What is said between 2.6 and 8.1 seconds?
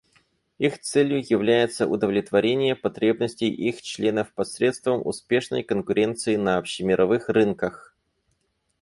потребностей их членов посредством успешной конкуренции на общемировых рынках.